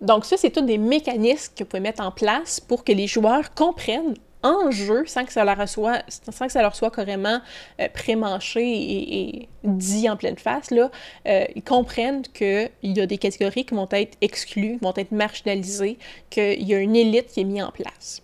Donc 0.00 0.24
ça, 0.24 0.36
c'est 0.36 0.50
tous 0.50 0.62
des 0.62 0.78
mécanismes 0.78 1.52
que 1.54 1.64
vous 1.64 1.68
pouvez 1.68 1.80
mettre 1.80 2.02
en 2.02 2.10
place 2.10 2.60
pour 2.60 2.84
que 2.84 2.92
les 2.92 3.06
joueurs 3.06 3.54
comprennent 3.54 4.14
en 4.42 4.70
jeu, 4.70 5.04
sans 5.06 5.24
que 5.24 5.32
ça 5.32 5.44
leur 5.44 5.68
soit, 5.68 6.02
sans 6.08 6.46
que 6.46 6.52
ça 6.52 6.62
leur 6.62 6.76
soit 6.76 6.90
carrément 6.90 7.40
euh, 7.80 7.88
prémanché 7.92 8.62
et, 8.62 9.48
dit 9.64 10.08
en 10.08 10.16
pleine 10.16 10.36
face, 10.36 10.70
là, 10.70 10.90
euh, 11.26 11.44
ils 11.54 11.62
comprennent 11.62 12.22
qu'il 12.22 12.70
y 12.82 13.00
a 13.00 13.06
des 13.06 13.18
catégories 13.18 13.64
qui 13.64 13.74
vont 13.74 13.88
être 13.90 14.16
exclues, 14.20 14.78
qui 14.78 14.84
vont 14.84 14.94
être 14.96 15.10
marginalisées, 15.10 15.98
qu'il 16.30 16.62
y 16.62 16.74
a 16.74 16.78
une 16.78 16.94
élite 16.94 17.32
qui 17.32 17.40
est 17.40 17.44
mise 17.44 17.64
en 17.64 17.72
place. 17.72 18.22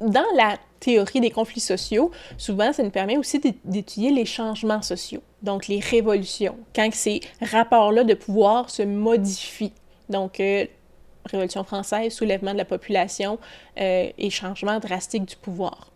Dans 0.00 0.26
la 0.36 0.56
théorie 0.80 1.20
des 1.20 1.30
conflits 1.30 1.60
sociaux, 1.60 2.10
souvent, 2.36 2.72
ça 2.72 2.82
nous 2.82 2.90
permet 2.90 3.16
aussi 3.16 3.40
d'étudier 3.64 4.10
les 4.10 4.26
changements 4.26 4.82
sociaux, 4.82 5.22
donc 5.42 5.68
les 5.68 5.80
révolutions, 5.80 6.56
quand 6.74 6.92
ces 6.92 7.20
rapports-là 7.40 8.04
de 8.04 8.14
pouvoir 8.14 8.70
se 8.70 8.82
modifient 8.82 9.72
donc, 10.08 10.40
euh, 10.40 10.66
Révolution 11.24 11.64
française, 11.64 12.12
soulèvement 12.14 12.52
de 12.52 12.58
la 12.58 12.64
population 12.64 13.38
euh, 13.78 14.08
et 14.16 14.30
changement 14.30 14.78
drastique 14.78 15.26
du 15.26 15.36
pouvoir. 15.36 15.90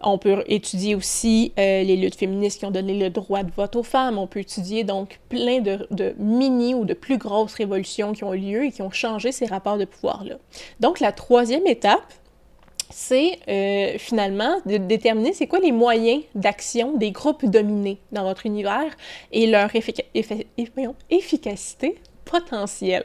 On 0.00 0.16
peut 0.16 0.44
étudier 0.46 0.94
aussi 0.94 1.52
euh, 1.58 1.82
les 1.82 1.96
luttes 1.96 2.14
féministes 2.14 2.60
qui 2.60 2.64
ont 2.64 2.70
donné 2.70 2.98
le 2.98 3.10
droit 3.10 3.42
de 3.42 3.50
vote 3.50 3.76
aux 3.76 3.82
femmes. 3.82 4.16
On 4.16 4.26
peut 4.26 4.40
étudier 4.40 4.82
donc 4.82 5.20
plein 5.28 5.60
de, 5.60 6.14
mini 6.18 6.74
ou 6.74 6.86
de 6.86 6.94
plus 6.94 7.18
grosses 7.18 7.54
révolutions 7.54 8.12
qui 8.12 8.24
ont 8.24 8.32
eu 8.32 8.38
lieu 8.38 8.64
et 8.64 8.70
qui 8.70 8.80
ont 8.80 8.90
changé 8.90 9.30
ces 9.30 9.44
rapports 9.44 9.76
de 9.76 9.84
pouvoir-là. 9.84 10.36
Donc 10.80 11.00
la 11.00 11.12
troisième 11.12 11.66
étape, 11.66 12.14
c'est 12.90 13.40
finalement 13.98 14.60
de 14.64 14.76
déterminer 14.76 15.32
c'est 15.32 15.46
quoi 15.46 15.58
les 15.58 15.72
moyens 15.72 16.22
d'action 16.34 16.96
des 16.96 17.10
groupes 17.10 17.44
dominés 17.44 17.98
dans 18.12 18.24
votre 18.24 18.46
univers 18.46 18.94
et 19.32 19.46
leur 19.46 19.70
efficacité 21.10 21.98
potentiel. 22.24 23.04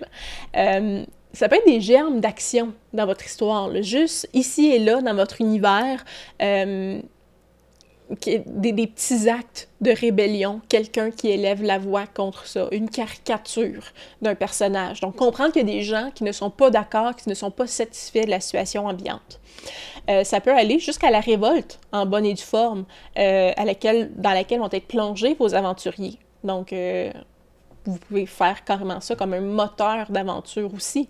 Euh, 0.56 1.06
ça 1.34 1.48
peut 1.48 1.58
être 1.58 1.66
des 1.66 1.82
germes 1.82 2.20
d'action 2.20 2.74
dans 2.94 3.06
votre 3.06 3.26
histoire, 3.26 3.70
juste 3.82 4.28
ici 4.34 4.68
et 4.68 4.80
là 4.80 5.02
dans 5.02 5.14
votre 5.14 5.42
univers, 5.42 6.04
euh, 6.42 7.02
des, 8.26 8.88
petits 8.88 9.30
actes 9.30 9.70
de 9.82 9.92
rébellion, 9.92 10.62
quelqu'un 10.68 11.12
qui 11.12 11.30
élève 11.30 11.62
la 11.62 11.78
voix 11.78 12.08
contre 12.08 12.48
ça, 12.48 12.68
une 12.72 12.90
caricature 12.90 13.84
d'un 14.24 14.34
personnage. 14.34 15.02
Donc 15.02 15.16
comprendre 15.18 15.54
qu'il 15.54 15.70
y 15.70 15.72
a 15.72 15.76
des 15.76 15.84
gens 15.84 16.10
qui 16.16 16.24
ne 16.24 16.32
sont 16.32 16.50
pas 16.50 16.72
d'accord, 16.72 17.16
qui 17.16 17.30
ne 17.30 17.36
sont 17.36 17.52
pas 17.52 17.68
satisfaits 17.68 18.26
de 18.26 18.32
la 18.32 18.40
situation 18.40 18.88
ambiante. 18.88 19.40
Euh, 20.10 20.24
ça 20.24 20.42
peut 20.42 20.56
aller 20.56 20.80
jusqu'à 20.80 21.12
la 21.12 21.20
révolte 21.20 21.80
en 21.92 22.08
bonne 22.08 22.26
et 22.26 22.34
due 22.34 22.42
forme, 22.42 22.86
dans 23.16 23.54
laquelle 23.56 24.10
vont 24.60 24.70
être 24.72 24.88
plongés 24.88 25.36
vos 25.36 25.54
aventuriers. 25.54 26.18
Donc, 26.44 26.74
vous 27.86 27.98
pouvez 27.98 28.26
faire 28.26 28.64
carrément 28.64 29.02
ça 29.02 29.16
comme 29.16 29.34
un 29.34 29.42
moteur 29.42 30.12
d'aventure 30.12 30.74
aussi. 30.74 31.08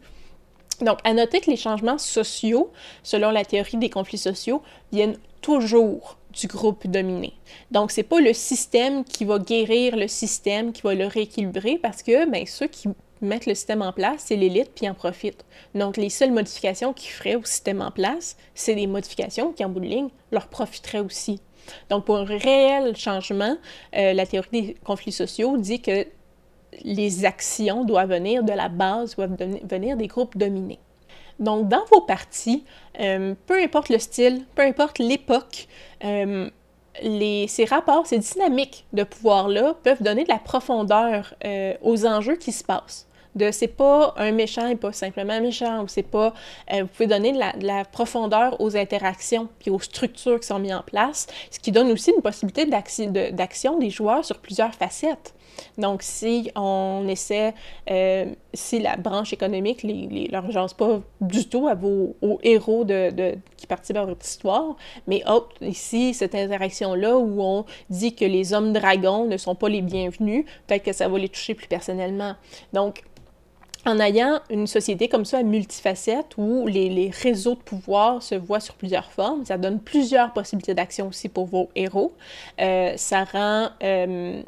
Donc, 0.81 0.99
à 1.03 1.13
noter 1.13 1.41
que 1.41 1.51
les 1.51 1.57
changements 1.57 1.97
sociaux, 1.97 2.71
selon 3.03 3.31
la 3.31 3.43
théorie 3.43 3.77
des 3.77 3.89
conflits 3.89 4.17
sociaux, 4.17 4.61
viennent 4.91 5.17
toujours 5.41 6.17
du 6.31 6.47
groupe 6.47 6.88
dominé. 6.88 7.33
Donc, 7.71 7.91
c'est 7.91 8.03
pas 8.03 8.19
le 8.19 8.33
système 8.33 9.03
qui 9.03 9.25
va 9.25 9.39
guérir 9.39 9.97
le 9.97 10.07
système, 10.07 10.71
qui 10.71 10.81
va 10.83 10.93
le 10.93 11.07
rééquilibrer, 11.07 11.79
parce 11.81 12.03
que 12.03 12.29
ben, 12.29 12.45
ceux 12.45 12.67
qui 12.67 12.88
mettent 13.21 13.45
le 13.45 13.55
système 13.55 13.81
en 13.81 13.91
place, 13.91 14.23
c'est 14.25 14.35
l'élite, 14.35 14.71
puis 14.75 14.88
en 14.89 14.93
profitent. 14.93 15.43
Donc, 15.75 15.97
les 15.97 16.09
seules 16.09 16.31
modifications 16.31 16.93
qu'ils 16.93 17.11
feraient 17.11 17.35
au 17.35 17.43
système 17.43 17.81
en 17.81 17.91
place, 17.91 18.38
c'est 18.53 18.75
des 18.75 18.88
modifications 18.88 19.51
qui, 19.51 19.65
en 19.65 19.69
bout 19.69 19.81
de 19.81 19.85
ligne, 19.85 20.09
leur 20.31 20.47
profiteraient 20.47 20.99
aussi. 20.99 21.41
Donc, 21.89 22.05
pour 22.05 22.17
un 22.17 22.23
réel 22.23 22.95
changement, 22.95 23.57
euh, 23.95 24.13
la 24.13 24.25
théorie 24.25 24.49
des 24.51 24.73
conflits 24.83 25.11
sociaux 25.11 25.57
dit 25.57 25.81
que 25.81 26.07
les 26.83 27.25
actions 27.25 27.83
doivent 27.83 28.09
venir 28.09 28.43
de 28.43 28.53
la 28.53 28.69
base, 28.69 29.15
doivent 29.15 29.38
venir 29.63 29.97
des 29.97 30.07
groupes 30.07 30.38
dominés. 30.38 30.79
Donc, 31.39 31.69
dans 31.69 31.85
vos 31.91 32.01
parties, 32.01 32.65
euh, 32.99 33.33
peu 33.47 33.61
importe 33.61 33.89
le 33.89 33.99
style, 33.99 34.45
peu 34.55 34.61
importe 34.61 34.99
l'époque, 34.99 35.67
euh, 36.03 36.49
ces 37.01 37.65
rapports, 37.65 38.05
ces 38.07 38.17
dynamiques 38.17 38.85
de 38.91 39.03
pouvoir-là 39.03 39.75
peuvent 39.83 40.03
donner 40.03 40.25
de 40.25 40.29
la 40.29 40.39
profondeur 40.39 41.33
euh, 41.45 41.73
aux 41.81 42.05
enjeux 42.05 42.35
qui 42.35 42.51
se 42.51 42.63
passent. 42.63 43.07
De 43.36 43.51
c'est 43.51 43.67
pas 43.67 44.13
un 44.17 44.31
méchant 44.31 44.67
et 44.67 44.75
pas 44.75 44.91
simplement 44.91 45.39
méchant, 45.39 45.83
ou 45.83 45.88
c'est 45.88 46.03
pas. 46.03 46.33
Euh, 46.74 46.81
vous 46.81 46.88
pouvez 46.88 47.07
donner 47.07 47.31
de 47.31 47.65
la, 47.65 47.86
profondeur 47.86 48.59
aux 48.59 48.75
interactions 48.75 49.48
puis 49.59 49.71
aux 49.71 49.79
structures 49.79 50.39
qui 50.39 50.48
sont 50.48 50.59
mises 50.59 50.74
en 50.74 50.83
place, 50.83 51.27
ce 51.51 51.59
qui 51.59 51.71
donne 51.71 51.91
aussi 51.91 52.12
une 52.15 52.21
possibilité 52.21 52.65
d'action 52.65 53.77
des 53.77 53.89
joueurs 53.89 54.25
sur 54.25 54.38
plusieurs 54.39 54.74
facettes. 54.74 55.33
Donc, 55.77 56.01
si 56.03 56.51
on 56.55 57.05
essaie, 57.07 57.53
euh, 57.89 58.25
si 58.53 58.79
la 58.79 58.96
branche 58.96 59.34
économique 59.34 59.84
ne 59.84 60.32
leur 60.32 60.44
pas 60.75 61.01
du 61.22 61.48
tout 61.48 61.68
à 61.68 61.75
vos, 61.75 62.15
aux 62.22 62.39
héros 62.44 62.84
de, 62.84 63.36
qui 63.58 63.68
participent 63.68 63.98
à 63.98 64.06
votre 64.06 64.25
histoire, 64.25 64.75
mais 65.08 65.22
hop, 65.27 65.53
ici, 65.62 66.13
cette 66.13 66.36
interaction-là 66.36 67.18
où 67.18 67.41
on 67.41 67.65
dit 67.89 68.15
que 68.15 68.25
les 68.25 68.53
hommes 68.53 68.74
dragons 68.74 69.25
ne 69.25 69.38
sont 69.38 69.56
pas 69.56 69.70
les 69.70 69.82
bienvenus, 69.82 70.46
peut-être 70.68 70.84
que 70.84 70.94
ça 70.94 71.08
va 71.08 71.18
les 71.20 71.29
toucher 71.29 71.53
plus 71.53 71.68
personnellement. 71.68 72.36
Donc, 72.74 73.03
en 73.86 74.00
ayant 74.00 74.39
une 74.50 74.68
société 74.68 75.08
comme 75.08 75.25
ça 75.25 75.38
à 75.39 75.44
multifacettes 75.44 76.38
où 76.38 76.68
les, 76.68 77.12
réseaux 77.22 77.56
de 77.56 77.62
pouvoir 77.62 78.22
se 78.22 78.36
voient 78.36 78.60
sur 78.60 78.75
plusieurs 78.75 79.12
formes, 79.12 79.46
ça 79.46 79.58
donne 79.58 79.79
plusieurs 79.79 80.34
possibilités 80.34 80.74
d'action 80.74 81.08
aussi 81.08 81.29
pour 81.29 81.46
vos 81.46 81.70
héros. 81.75 82.13
Euh, 82.60 82.94
ça 82.98 83.24
rend 83.24 83.70
euh, 83.84 84.41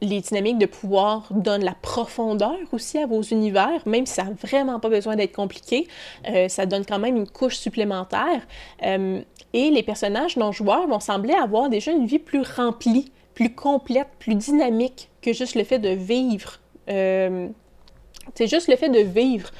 les 0.00 0.20
dynamiques 0.20 0.58
de 0.58 0.66
pouvoir 0.66 1.26
donnent 1.30 1.64
la 1.64 1.74
profondeur 1.74 2.56
aussi 2.72 2.98
à 2.98 3.06
vos 3.06 3.22
univers, 3.22 3.82
même 3.86 4.06
si 4.06 4.14
ça 4.14 4.24
n'a 4.24 4.30
vraiment 4.30 4.78
pas 4.80 4.88
besoin 4.88 5.16
d'être 5.16 5.34
compliqué, 5.34 5.88
euh, 6.28 6.48
ça 6.48 6.66
donne 6.66 6.84
quand 6.84 6.98
même 6.98 7.16
une 7.16 7.28
couche 7.28 7.56
supplémentaire. 7.56 8.46
Euh, 8.84 9.20
et 9.52 9.70
les 9.70 9.82
personnages 9.82 10.36
non-joueurs 10.36 10.86
vont 10.86 11.00
sembler 11.00 11.34
avoir 11.34 11.68
déjà 11.68 11.90
une 11.90 12.06
vie 12.06 12.18
plus 12.18 12.42
remplie, 12.42 13.10
plus 13.34 13.54
complète, 13.54 14.08
plus 14.18 14.34
dynamique 14.34 15.08
que 15.22 15.32
juste 15.32 15.54
le 15.54 15.64
fait 15.64 15.78
de 15.78 15.90
vivre. 15.90 16.60
Euh, 16.88 17.48
c'est 18.34 18.46
juste 18.46 18.68
le 18.68 18.76
fait 18.76 18.90
de 18.90 19.00
vivre 19.00 19.50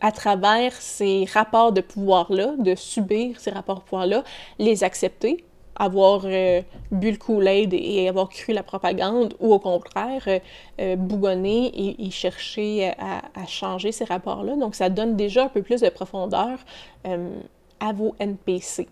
à 0.00 0.12
travers 0.12 0.72
ces 0.72 1.26
rapports 1.32 1.72
de 1.72 1.80
pouvoir-là, 1.80 2.54
de 2.58 2.74
subir 2.74 3.40
ces 3.40 3.50
rapports 3.50 3.80
de 3.80 3.84
pouvoir-là, 3.84 4.24
les 4.58 4.84
accepter, 4.84 5.44
avoir 5.76 6.22
euh, 6.24 6.62
bu 6.90 7.10
le 7.12 7.16
Kool-Aid 7.16 7.74
et 7.74 8.08
avoir 8.08 8.28
cru 8.28 8.52
la 8.52 8.62
propagande, 8.62 9.34
ou 9.40 9.52
au 9.52 9.58
contraire, 9.58 10.22
euh, 10.26 10.38
euh, 10.80 10.96
bougonner 10.96 11.72
et, 11.98 12.10
chercher 12.10 12.92
à, 12.98 13.46
changer 13.46 13.92
ces 13.92 14.04
rapports-là. 14.04 14.56
Donc, 14.56 14.74
ça 14.74 14.88
donne 14.88 15.16
déjà 15.16 15.44
un 15.44 15.48
peu 15.48 15.62
plus 15.62 15.80
de 15.80 15.88
profondeur 15.88 16.58
à 17.04 17.92
vos 17.92 18.14
NPC. 18.18 18.88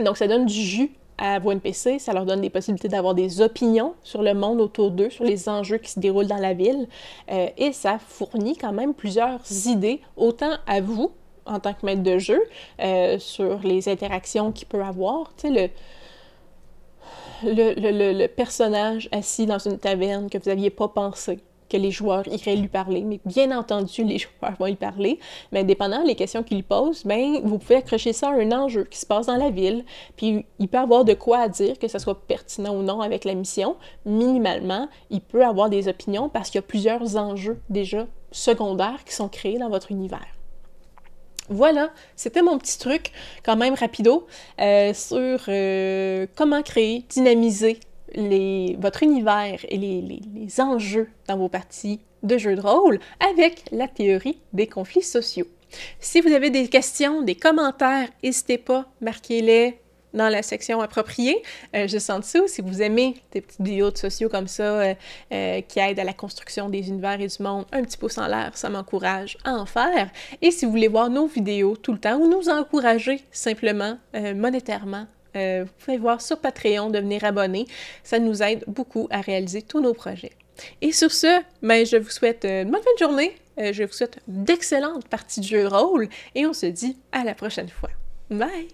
Donc, 0.00 0.16
ça 0.16 0.26
donne 0.26 0.46
du 0.46 0.54
jus 0.54 0.90
à 1.18 1.38
vos 1.38 1.50
NPC, 1.50 1.98
ça 1.98 2.12
leur 2.12 2.26
donne 2.26 2.42
des 2.42 2.50
possibilités 2.50 2.88
d'avoir 2.88 3.14
des 3.14 3.40
opinions 3.40 3.94
sur 4.02 4.22
le 4.22 4.34
monde 4.34 4.60
autour 4.60 4.90
d'eux, 4.90 5.08
sur 5.08 5.24
les 5.24 5.48
enjeux 5.48 5.78
qui 5.78 5.90
se 5.90 5.98
déroulent 5.98 6.26
dans 6.26 6.36
la 6.36 6.52
ville, 6.52 6.88
et 7.28 7.72
ça 7.72 7.98
fournit 7.98 8.56
quand 8.56 8.72
même 8.72 8.92
plusieurs 8.92 9.40
idées, 9.66 10.00
autant 10.16 10.52
à 10.66 10.82
vous 10.82 11.12
en 11.46 11.60
tant 11.60 11.74
que 11.74 11.84
maître 11.84 12.02
de 12.02 12.18
jeu 12.18 12.42
euh, 12.80 13.18
sur 13.18 13.60
les 13.60 13.88
interactions 13.88 14.52
qu'il 14.52 14.66
peut 14.66 14.82
avoir. 14.82 15.32
Tu 15.36 15.52
sais, 15.52 15.72
le, 17.44 18.26
personnage 18.26 19.08
assis 19.12 19.46
dans 19.46 19.58
une 19.58 19.78
taverne 19.78 20.30
que 20.30 20.38
vous 20.38 20.48
n'aviez 20.48 20.70
pas 20.70 20.88
pensé 20.88 21.38
que 21.68 21.76
les 21.76 21.90
joueurs 21.90 22.26
iraient 22.28 22.54
lui 22.54 22.68
parler, 22.68 23.02
mais 23.02 23.20
bien 23.24 23.56
entendu, 23.56 24.04
les 24.04 24.18
joueurs 24.40 24.54
vont 24.58 24.66
lui 24.66 24.76
parler, 24.76 25.18
mais 25.50 25.64
dépendant 25.64 26.04
des 26.04 26.14
questions 26.14 26.44
qu'il 26.44 26.62
pose, 26.62 27.04
ben, 27.04 27.40
vous 27.42 27.58
pouvez 27.58 27.76
accrocher 27.76 28.12
ça 28.12 28.28
à 28.28 28.34
un 28.34 28.52
enjeu 28.52 28.84
qui 28.84 28.98
se 28.98 29.06
passe 29.06 29.26
dans 29.26 29.36
la 29.36 29.50
ville, 29.50 29.84
puis 30.16 30.46
il 30.60 30.68
peut 30.68 30.78
avoir 30.78 31.04
de 31.04 31.14
quoi 31.14 31.48
dire, 31.48 31.78
que 31.78 31.88
ce 31.88 31.98
soit 31.98 32.20
pertinent 32.26 32.76
ou 32.76 32.82
non 32.82 33.00
avec 33.00 33.24
la 33.24 33.34
mission. 33.34 33.76
Minimalement, 34.04 34.88
il 35.10 35.20
peut 35.20 35.44
avoir 35.44 35.68
des 35.68 35.88
opinions 35.88 36.28
parce 36.28 36.50
qu'il 36.50 36.58
y 36.58 36.64
a 36.64 36.66
plusieurs 36.66 37.16
enjeux 37.16 37.60
déjà 37.68 38.06
secondaires 38.30 39.02
qui 39.04 39.14
sont 39.14 39.28
créés 39.28 39.58
dans 39.58 39.70
votre 39.70 39.90
univers. 39.90 40.35
Voilà, 41.48 41.90
c'était 42.16 42.42
mon 42.42 42.58
petit 42.58 42.78
truc, 42.78 43.12
quand 43.44 43.56
même 43.56 43.74
rapido, 43.74 44.26
euh, 44.60 44.92
sur 44.94 45.44
euh, 45.48 46.26
comment 46.34 46.62
créer, 46.62 47.04
dynamiser 47.08 47.78
votre 48.78 49.02
univers 49.02 49.58
et 49.68 49.76
les, 49.76 50.00
les, 50.00 50.60
enjeux 50.60 51.08
dans 51.28 51.36
vos 51.36 51.48
parties 51.48 52.00
de 52.22 52.38
jeux 52.38 52.56
de 52.56 52.60
rôle 52.60 52.98
avec 53.20 53.64
la 53.72 53.88
théorie 53.88 54.40
des 54.52 54.66
conflits 54.66 55.02
sociaux. 55.02 55.46
Si 56.00 56.20
vous 56.20 56.32
avez 56.32 56.50
des 56.50 56.68
questions, 56.68 57.22
des 57.22 57.34
commentaires, 57.34 58.08
n'hésitez 58.22 58.58
pas, 58.58 58.86
marquez-les 59.00 59.78
dans 60.16 60.28
la 60.28 60.42
section 60.42 60.80
appropriée. 60.80 61.42
Euh, 61.74 61.86
juste 61.86 62.10
en 62.10 62.18
dessous, 62.18 62.48
si 62.48 62.62
vous 62.62 62.82
aimez 62.82 63.14
des 63.32 63.40
petites 63.40 63.60
vidéos 63.60 63.90
de 63.90 63.98
sociaux 63.98 64.28
comme 64.28 64.48
ça 64.48 64.62
euh, 64.62 64.94
euh, 65.32 65.60
qui 65.60 65.78
aident 65.78 66.00
à 66.00 66.04
la 66.04 66.12
construction 66.12 66.68
des 66.68 66.88
univers 66.88 67.20
et 67.20 67.26
du 67.28 67.42
monde, 67.42 67.66
un 67.70 67.82
petit 67.82 67.96
pouce 67.96 68.18
en 68.18 68.26
l'air, 68.26 68.50
ça 68.54 68.68
m'encourage 68.68 69.36
à 69.44 69.52
en 69.52 69.66
faire. 69.66 70.10
Et 70.42 70.50
si 70.50 70.64
vous 70.64 70.72
voulez 70.72 70.88
voir 70.88 71.10
nos 71.10 71.26
vidéos 71.26 71.76
tout 71.76 71.92
le 71.92 71.98
temps 71.98 72.16
ou 72.16 72.28
nous 72.28 72.48
encourager 72.48 73.22
simplement 73.30 73.98
monétairement, 74.14 75.06
vous 75.34 75.68
pouvez 75.84 75.98
voir 75.98 76.22
sur 76.22 76.38
Patreon, 76.38 76.88
devenir 76.88 77.24
abonné. 77.24 77.66
Ça 78.02 78.18
nous 78.18 78.42
aide 78.42 78.64
beaucoup 78.66 79.06
à 79.10 79.20
réaliser 79.20 79.60
tous 79.60 79.80
nos 79.80 79.92
projets. 79.92 80.32
Et 80.80 80.92
sur 80.92 81.12
ce, 81.12 81.42
ben, 81.62 81.84
je 81.84 81.98
vous 81.98 82.08
souhaite 82.08 82.44
une 82.44 82.70
bonne 82.70 82.82
fin 82.82 82.94
de 82.94 82.98
journée. 82.98 83.36
je 83.58 83.84
vous 83.84 83.92
souhaite 83.92 84.18
d'excellentes 84.26 85.06
parties 85.08 85.40
de 85.40 85.46
jeu 85.46 85.62
de 85.64 85.68
rôle 85.68 86.08
et 86.34 86.46
on 86.46 86.54
se 86.54 86.66
dit 86.66 86.96
à 87.12 87.24
la 87.24 87.34
prochaine 87.34 87.68
fois. 87.68 87.90
Bye! 88.30 88.68